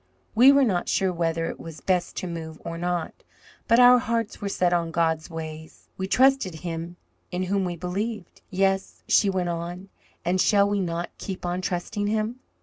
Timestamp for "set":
4.49-4.73